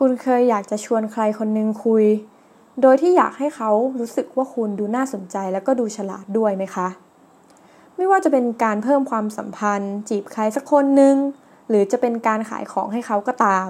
[0.00, 2.04] คุณเคยอยากจะชวนใครคนนึงคุย
[2.82, 6.88] โดยที่อยากให้เขารู้สึกว่าคุณดูน่าสนใจแล้วก็ดูฉลาดด้วยไหมคะ
[7.96, 11.16] ไม่ว่าจะเป็นการเพิ่มความสัมพันธ์ จีบใครสักคนหนึ่ง
[11.68, 13.68] หรือจะเป็นการขายของให้เขาก็ตาม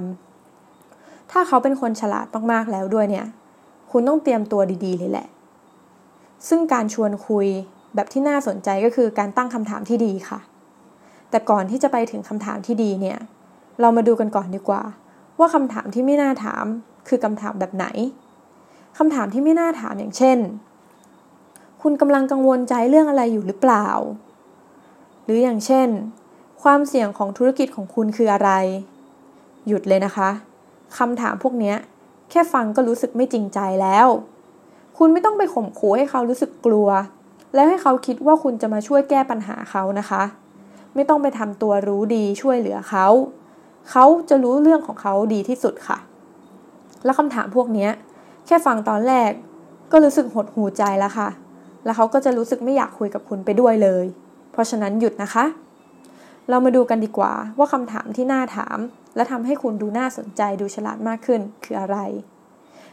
[1.31, 3.27] ถ้าเขาเป็นคนฉลาดมากๆแล้วด้วยเนี่ย
[3.91, 5.29] คุณต้องเตรียมตัวดีๆเลยแหละ
[6.49, 7.47] ซึ่งการชวนคุย
[7.95, 10.41] แบบที่น่าสนใจก็คือการตั้งคำถามที่ดีค่ะ
[11.31, 13.19] แต่ก่อนที่จะไปถึงคำถามที่ดีเนี่ย
[13.81, 14.83] เรามาดูกันก่อนดีกว่า
[15.39, 16.65] ว่าคำถามที่ไม่น่าถาม
[17.09, 17.87] คือคำถามแบบไหน
[18.99, 20.39] คำถามที่ไม่น่าถามอย่างเช่น
[21.83, 23.89] คุณกำลังกังวลใจเรื่องอะไรอยู่หรือเปล่า
[25.25, 25.89] หรืออย่างเช่น
[26.63, 28.51] ความเสี่ยงของธุรกิจของคุณคืออะไร
[29.67, 30.31] หยุดเลยนะคะ
[30.99, 31.75] คำถามพวกนี้
[32.31, 34.07] แค่ฟังก็รู้สึกไม่จริงใจแล้ว
[34.99, 36.89] คุณไม่ต้องไปข่มขู่ให้เขารู้สึกกลัว
[37.55, 40.23] แล้วให้เขาคิดว่าคุณจะมาช่วยแก้ปัญหาเขานะคะ
[40.95, 43.07] ไม่ต้องไปทำตัวรู้ดีช่วยเหลือเขา
[43.91, 45.99] เขาจะรู้เรื่องของเขาดีที่สุดค่ะ
[47.05, 47.89] แล้วคำถามพวกนี้
[48.47, 49.31] แค่ฟังตอนแรก
[49.93, 51.29] ก็รู้สึกหดหูใจแล้วค่ะ
[51.85, 54.05] แล้วเขาก็จะรู้สึกไม่อยากคุยกับคุณไปด้วยเลย
[54.53, 55.45] เพราะฉะนั้นหยุดนะคะ
[56.49, 58.79] เรามาดูกันดีกว่าว่าคำถามที่น่าถาม
[59.17, 61.99] และทำให้คุณดูน่าสนใจดูฉลาดมากขึ้นคืออะไร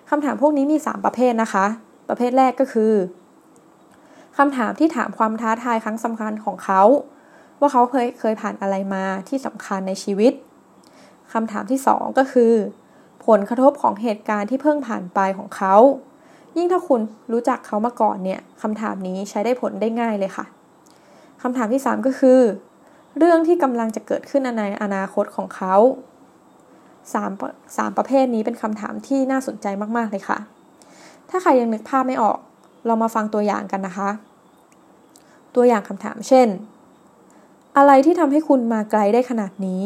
[0.10, 1.66] คำถามพวกนี้มี 3 ประเภทนะคะ
[2.10, 2.94] ประเภทแรกก็คือ
[4.38, 6.82] คำถามที่ถามความท้าทายครั้งสำคัญของเขา
[7.60, 10.34] ว่าเขาเคยเคยผ่านอะไรมาที่สำคัญในชีวิต
[11.34, 12.54] คำถามที่ 2 ก็คือ
[13.26, 15.76] ผลกระทบของเหตุการณ์ที่เพิ่งผ่านไปของเขา
[16.58, 20.46] ยิ่งถ้าคุณรู้จักเขามาก่อนเนี่ยคำถามนี้ใช้ได้ผลได้ง่ายเลยค่ะ
[21.42, 22.40] คำถามที่ 3 ก็คือ
[23.18, 25.76] เรื่องที่กำลังจะเกิดขึ้นในอนาคตของเขา
[27.14, 27.32] สาม
[27.78, 30.38] สามประเภทนี้เป็นคำถามที่น่าสนใจมาก ๆ เลยค่ะ
[31.30, 32.38] ถ้าใครยังนึกภาพไม่ออก
[32.86, 34.10] เรามาฟังตัวอย่างกันนะคะ
[35.56, 36.48] ตัวอย่างคำถามเช่น
[37.78, 39.82] อะไรที่ทำให้คุณมาไกลได้ขนาดนี้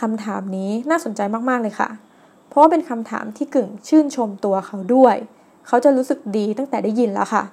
[0.00, 1.88] คำถามนี้น่าสนใจมากๆเลยค่ะ
[2.48, 5.16] เพราะว่าเป็นคำถามที่กึ่งชื่นชมตัวเขาด้วย
[5.66, 7.44] เขาจะรู้สึกดีตั้งแต่ได้ยินแล้วค่ะ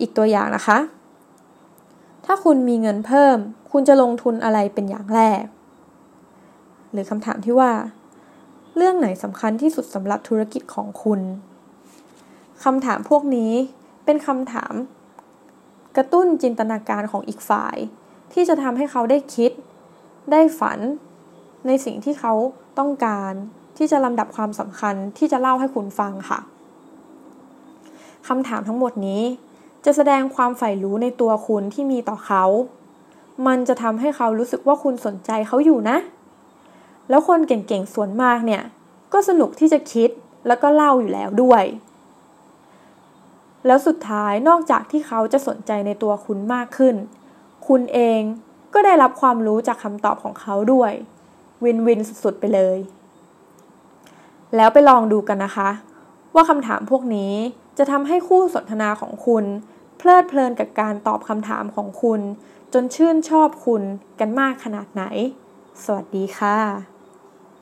[0.00, 0.78] อีกตัวอย่างนะคะ
[2.26, 3.36] ถ้าคุณมีเงินเพิ่ม
[3.72, 5.42] คุณจะลงทุนอะไรเป็นอย่างแรก
[6.92, 7.72] หรือคำถามที่ว่า
[8.76, 11.20] เรื่องไหนสำคัญที่สุดสำหรับธุรกิจของคุณ
[12.64, 13.52] คำถามพวกนี้
[14.04, 14.72] เป็นคำถาม
[15.96, 17.76] กระตุ้นจินตนาการของอีกฝ่าย
[18.32, 19.50] ที่จะทำให้เขาได้คิด
[20.32, 20.78] ได้ฝัน
[21.66, 22.34] ในสิ่งที่เขา
[22.78, 23.32] ต้องการ
[23.76, 26.40] ที่จะลำดับความสำคัญที่จะเล่าให้คุณฟังค่ะ
[28.28, 29.22] คำถามทั้งหมดนี้
[29.84, 32.44] จะแสดงความใฝ่รู้ในตัวคุณที่มีต่อเขา
[33.46, 35.96] มันจะทำให้เขารู้สึกว่าคุณสนใจเขาอยู่นะ
[37.08, 38.62] แล้วคนเก่งๆส่วนมากเนี่ย
[39.12, 40.10] ก็สนุกที่จะคิด
[40.46, 41.64] แล้วก็เล่าอยู่แล้วด้วย
[43.66, 46.94] แล้วสุดท้ายนอกจากที่เขาจะสนใจในตัวคุณมากขึ้น
[47.68, 48.20] คุณเอง
[48.74, 50.92] ก็ได้รับความรู้จากคำตอบของเขาด้วย
[51.64, 52.78] วินวินสุดๆไปเลย
[54.56, 55.70] แล้วไปลองดูกันนะคะ
[56.34, 57.32] ว่าคำถามพวกนี้
[57.78, 59.44] จะทำให้คู่สนทนาของคุณ
[59.96, 62.20] เพลิดเพลินกับการตอบคำถามของคุณ
[62.72, 63.82] จนชื่นชอบคุณ
[64.20, 65.02] กันมากขนาดไหน
[65.84, 66.99] สวัสดีค่ะ